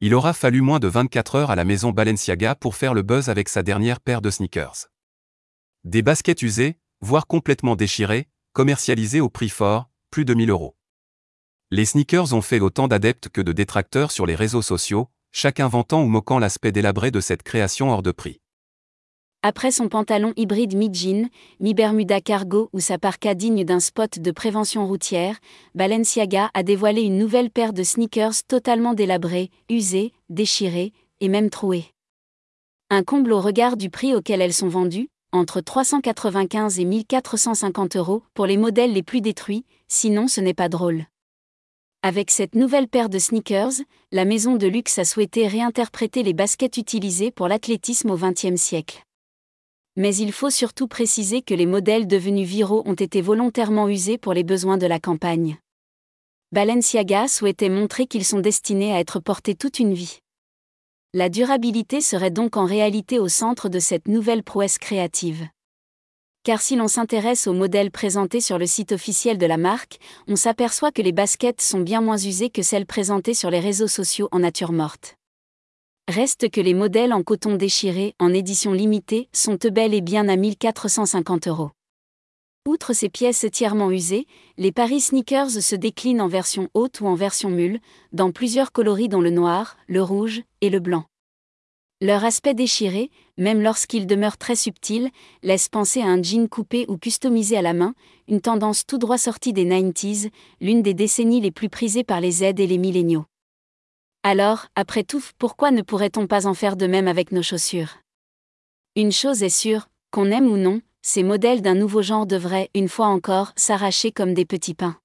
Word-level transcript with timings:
Il 0.00 0.14
aura 0.14 0.34
fallu 0.34 0.60
moins 0.60 0.78
de 0.78 0.88
24 0.88 1.36
heures 1.36 1.50
à 1.50 1.56
la 1.56 1.64
maison 1.64 1.90
Balenciaga 1.90 2.54
pour 2.54 2.76
faire 2.76 2.92
le 2.92 3.00
buzz 3.00 3.30
avec 3.30 3.48
sa 3.48 3.62
dernière 3.62 3.98
paire 3.98 4.20
de 4.20 4.30
sneakers. 4.30 4.88
Des 5.84 6.02
baskets 6.02 6.42
usées, 6.42 6.78
voire 7.00 7.26
complètement 7.26 7.76
déchirées, 7.76 8.28
commercialisées 8.52 9.20
au 9.20 9.30
prix 9.30 9.48
fort, 9.48 9.88
plus 10.10 10.26
de 10.26 10.34
1000 10.34 10.50
euros. 10.50 10.76
Les 11.70 11.86
sneakers 11.86 12.34
ont 12.34 12.42
fait 12.42 12.60
autant 12.60 12.88
d'adeptes 12.88 13.30
que 13.30 13.40
de 13.40 13.52
détracteurs 13.52 14.10
sur 14.10 14.26
les 14.26 14.34
réseaux 14.34 14.60
sociaux, 14.60 15.08
chacun 15.32 15.66
vantant 15.66 16.02
ou 16.02 16.08
moquant 16.08 16.38
l'aspect 16.38 16.72
délabré 16.72 17.10
de 17.10 17.20
cette 17.20 17.42
création 17.42 17.90
hors 17.90 18.02
de 18.02 18.12
prix. 18.12 18.40
Après 19.48 19.70
son 19.70 19.88
pantalon 19.88 20.32
hybride 20.36 20.74
mi-jean, 20.74 21.28
mi-bermuda 21.60 22.20
cargo 22.20 22.68
ou 22.72 22.80
sa 22.80 22.98
parka 22.98 23.32
digne 23.36 23.62
d'un 23.62 23.78
spot 23.78 24.18
de 24.18 24.32
prévention 24.32 24.88
routière, 24.88 25.38
Balenciaga 25.76 26.50
a 26.52 26.64
dévoilé 26.64 27.02
une 27.02 27.16
nouvelle 27.16 27.50
paire 27.50 27.72
de 27.72 27.84
sneakers 27.84 28.42
totalement 28.48 28.92
délabrés, 28.92 29.52
usés, 29.70 30.12
déchirés 30.30 30.92
et 31.20 31.28
même 31.28 31.48
troués. 31.48 31.84
Un 32.90 33.04
comble 33.04 33.32
au 33.32 33.40
regard 33.40 33.76
du 33.76 33.88
prix 33.88 34.16
auquel 34.16 34.42
elles 34.42 34.52
sont 34.52 34.66
vendues, 34.66 35.10
entre 35.30 35.60
395 35.60 36.80
et 36.80 36.84
1450 36.84 37.94
euros 37.94 38.24
pour 38.34 38.46
les 38.46 38.56
modèles 38.56 38.94
les 38.94 39.04
plus 39.04 39.20
détruits, 39.20 39.64
sinon 39.86 40.26
ce 40.26 40.40
n'est 40.40 40.54
pas 40.54 40.68
drôle. 40.68 41.04
Avec 42.02 42.32
cette 42.32 42.56
nouvelle 42.56 42.88
paire 42.88 43.08
de 43.08 43.20
sneakers, 43.20 43.84
la 44.10 44.24
maison 44.24 44.56
de 44.56 44.66
luxe 44.66 44.98
a 44.98 45.04
souhaité 45.04 45.46
réinterpréter 45.46 46.24
les 46.24 46.34
baskets 46.34 46.78
utilisées 46.78 47.30
pour 47.30 47.46
l'athlétisme 47.46 48.10
au 48.10 48.16
XXe 48.16 48.60
siècle. 48.60 49.05
Mais 49.96 50.14
il 50.14 50.32
faut 50.32 50.50
surtout 50.50 50.88
préciser 50.88 51.42
que 51.42 51.54
les 51.54 51.66
modèles 51.66 52.06
devenus 52.06 52.46
viraux 52.46 52.82
ont 52.86 52.94
été 52.94 53.20
volontairement 53.20 53.88
usés 53.88 54.18
pour 54.18 54.34
les 54.34 54.44
besoins 54.44 54.78
de 54.78 54.86
la 54.86 55.00
campagne. 55.00 55.58
Balenciaga 56.52 57.28
souhaitait 57.28 57.68
montrer 57.68 58.06
qu'ils 58.06 58.24
sont 58.24 58.40
destinés 58.40 58.92
à 58.92 59.00
être 59.00 59.20
portés 59.20 59.54
toute 59.54 59.78
une 59.78 59.94
vie. 59.94 60.18
La 61.14 61.28
durabilité 61.28 62.00
serait 62.00 62.30
donc 62.30 62.56
en 62.56 62.66
réalité 62.66 63.18
au 63.18 63.28
centre 63.28 63.68
de 63.68 63.78
cette 63.78 64.06
nouvelle 64.08 64.42
prouesse 64.42 64.78
créative 64.78 65.48
car 66.46 66.62
si 66.62 66.76
l'on 66.76 66.86
s'intéresse 66.86 67.48
aux 67.48 67.52
modèles 67.52 67.90
présentés 67.90 68.40
sur 68.40 68.56
le 68.56 68.66
site 68.66 68.92
officiel 68.92 69.36
de 69.36 69.46
la 69.46 69.56
marque, 69.56 69.98
on 70.28 70.36
s'aperçoit 70.36 70.92
que 70.92 71.02
les 71.02 71.10
baskets 71.10 71.60
sont 71.60 71.80
bien 71.80 72.00
moins 72.00 72.16
usées 72.16 72.50
que 72.50 72.62
celles 72.62 72.86
présentées 72.86 73.34
sur 73.34 73.50
les 73.50 73.58
réseaux 73.58 73.88
sociaux 73.88 74.28
en 74.30 74.38
nature 74.38 74.70
morte. 74.70 75.16
Reste 76.08 76.50
que 76.50 76.60
les 76.60 76.72
modèles 76.72 77.12
en 77.12 77.24
coton 77.24 77.56
déchiré, 77.56 78.14
en 78.20 78.32
édition 78.32 78.72
limitée, 78.72 79.28
sont 79.32 79.58
bel 79.72 79.92
et 79.92 80.00
bien 80.00 80.28
à 80.28 80.36
1450 80.36 81.48
euros. 81.48 81.72
Outre 82.64 82.92
ces 82.92 83.08
pièces 83.08 83.42
entièrement 83.42 83.90
usées, 83.90 84.28
les 84.56 84.70
Paris 84.70 85.00
Sneakers 85.00 85.50
se 85.50 85.74
déclinent 85.74 86.20
en 86.20 86.28
version 86.28 86.68
haute 86.74 87.00
ou 87.00 87.06
en 87.06 87.16
version 87.16 87.50
mule, 87.50 87.80
dans 88.12 88.30
plusieurs 88.30 88.70
coloris 88.70 89.08
dont 89.08 89.20
le 89.20 89.30
noir, 89.30 89.76
le 89.88 90.00
rouge 90.00 90.42
et 90.60 90.70
le 90.70 90.78
blanc. 90.78 91.06
Leur 92.00 92.24
aspect 92.24 92.54
déchiré, 92.54 93.10
même 93.36 93.60
lorsqu'il 93.60 94.06
demeure 94.06 94.38
très 94.38 94.54
subtil, 94.54 95.10
laisse 95.42 95.68
penser 95.68 96.02
à 96.02 96.06
un 96.06 96.22
jean 96.22 96.46
coupé 96.48 96.84
ou 96.86 96.98
customisé 96.98 97.56
à 97.56 97.62
la 97.62 97.72
main, 97.72 97.94
une 98.28 98.40
tendance 98.40 98.86
tout 98.86 98.98
droit 98.98 99.18
sortie 99.18 99.52
des 99.52 99.64
90s, 99.64 100.30
l'une 100.60 100.82
des 100.82 100.94
décennies 100.94 101.40
les 101.40 101.50
plus 101.50 101.68
prisées 101.68 102.04
par 102.04 102.20
les 102.20 102.30
Z 102.30 102.42
et 102.42 102.66
les 102.68 102.78
milléniaux. 102.78 103.24
Alors, 104.28 104.66
après 104.74 105.04
tout, 105.04 105.22
pourquoi 105.38 105.70
ne 105.70 105.82
pourrait-on 105.82 106.26
pas 106.26 106.48
en 106.48 106.54
faire 106.54 106.76
de 106.76 106.88
même 106.88 107.06
avec 107.06 107.30
nos 107.30 107.44
chaussures? 107.44 107.98
Une 108.96 109.12
chose 109.12 109.44
est 109.44 109.48
sûre, 109.48 109.86
qu'on 110.10 110.32
aime 110.32 110.48
ou 110.48 110.56
non, 110.56 110.80
ces 111.00 111.22
modèles 111.22 111.62
d'un 111.62 111.76
nouveau 111.76 112.02
genre 112.02 112.26
devraient, 112.26 112.68
une 112.74 112.88
fois 112.88 113.06
encore, 113.06 113.52
s'arracher 113.54 114.10
comme 114.10 114.34
des 114.34 114.44
petits 114.44 114.74
pains. 114.74 114.96